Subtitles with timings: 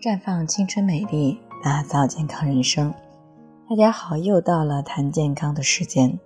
[0.00, 2.94] 绽放青春美丽，打造健康人生。
[3.68, 6.16] 大家好，又到了谈健康的时间。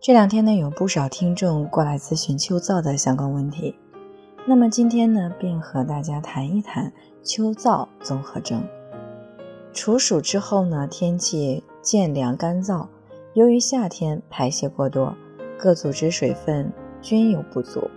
[0.00, 3.74] 这两天呢，有不少听众过来咨询秋燥的相关问题。
[4.46, 6.92] 那么今天呢，便和大家谈一谈
[7.24, 8.62] 秋燥综合征。
[9.72, 12.86] 处暑之后呢，天气渐凉干燥，
[13.34, 15.16] 由于夏天排泄过多，
[15.58, 16.72] 各组织水分
[17.02, 17.90] 均有不足，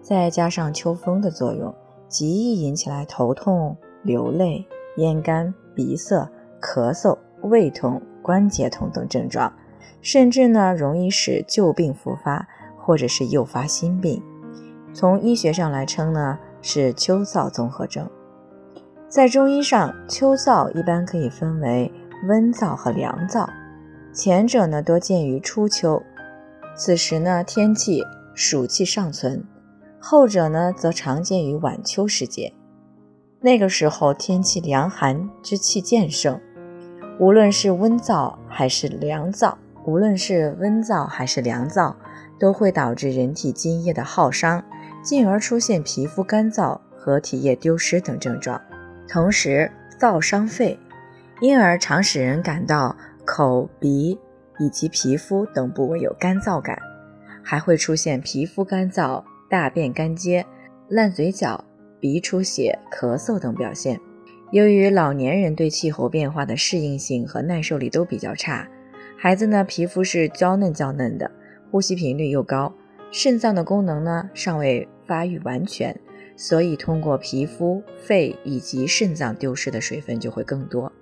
[0.00, 1.74] 再加上秋风的作用，
[2.08, 3.76] 极易引起来头痛。
[4.04, 4.64] 流泪、
[4.98, 9.52] 咽干、鼻塞、咳嗽、胃痛、关节痛等症状，
[10.00, 12.46] 甚至呢容易使旧病复发，
[12.78, 14.22] 或者是诱发新病。
[14.92, 18.08] 从医学上来称呢是秋燥综合征。
[19.08, 21.92] 在中医上，秋燥一般可以分为
[22.28, 23.48] 温燥和凉燥，
[24.12, 26.02] 前者呢多见于初秋，
[26.76, 28.02] 此时呢天气
[28.34, 29.40] 暑气尚存；
[30.00, 32.52] 后者呢则常见于晚秋时节。
[33.44, 36.40] 那个时候天气凉寒之气渐盛，
[37.20, 41.94] 无论是温燥还是凉燥，无论是温燥还是凉燥，
[42.38, 44.64] 都会导致人体津液的耗伤，
[45.02, 48.58] 进而出现皮肤干燥和体液丢失等症状。
[49.06, 49.70] 同时，
[50.00, 50.78] 燥伤肺，
[51.42, 54.18] 因而常使人感到口鼻
[54.58, 56.78] 以及皮肤等部位有干燥感，
[57.42, 60.46] 还会出现皮肤干燥、大便干结、
[60.88, 61.62] 烂嘴角。
[62.04, 63.98] 鼻出血、咳嗽等表现。
[64.50, 68.68] 由于老年人对气候变化的适应性和耐受力都比较差，
[69.16, 71.30] 孩子呢皮肤是娇嫩娇嫩的，
[71.70, 72.74] 呼吸频率又高，
[73.10, 75.98] 肾脏的功能呢尚未发育完全，
[76.36, 80.92] 所以通过皮肤、肺以及肾脏丢失的水分就会更多。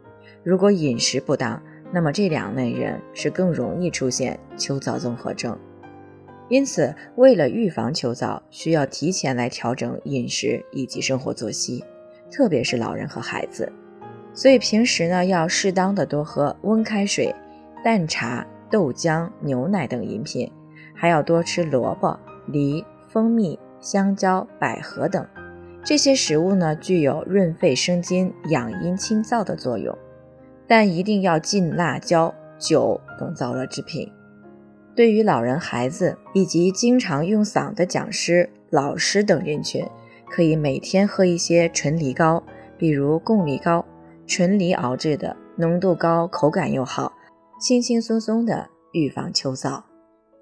[0.44, 1.60] 如果饮食不当，
[1.92, 5.58] 那么这两类人是更容易出现秋燥综合症。
[6.48, 11.82] 因此，为了预防秋燥，需要提前来调整饮食以及生活作息，
[12.30, 13.72] 特别是老人和孩子。
[14.34, 17.34] 所以平时呢，要适当的多喝温开水、
[17.84, 20.50] 淡茶、豆浆、牛奶等饮品，
[20.94, 25.26] 还要多吃萝卜、梨、蜂蜜、香蕉、百合等
[25.84, 29.96] 这些食物呢，具有润肺生津、养阴清燥的作用。
[30.66, 34.10] 但一定要禁辣椒、酒等燥热制品。
[34.94, 39.88] 对于老人、孩子以及经常用嗓的讲师、老师等人群，
[40.30, 42.42] 可以每天喝一些纯梨膏，
[42.76, 43.84] 比如贡梨膏，
[44.26, 47.12] 纯梨熬制的，浓度高，口感又好，
[47.58, 49.82] 轻轻松松的预防秋燥。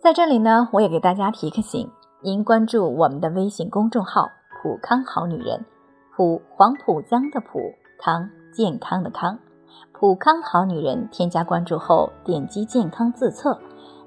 [0.03, 1.89] 在这里呢，我也给大家提个醒：
[2.21, 4.31] 您关注我们的微信公众号
[4.61, 5.65] “普康好女人”，
[6.17, 9.39] 普黄浦江的普康健康的康，
[9.93, 13.61] 普康好女人，添加关注后点击健康自测。